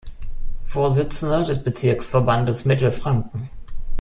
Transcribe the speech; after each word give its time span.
Vorsitzender 0.63 1.43
des 1.43 1.63
Bezirksverbandes 1.63 2.65
Mittelfranken. 2.65 3.51